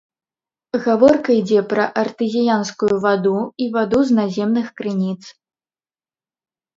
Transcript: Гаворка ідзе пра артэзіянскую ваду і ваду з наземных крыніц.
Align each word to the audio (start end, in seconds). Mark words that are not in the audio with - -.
Гаворка 0.85 1.29
ідзе 1.39 1.59
пра 1.73 1.83
артэзіянскую 2.03 2.95
ваду 3.03 3.33
і 3.65 3.67
ваду 3.75 3.99
з 4.07 4.15
наземных 4.21 4.67
крыніц. 4.81 5.19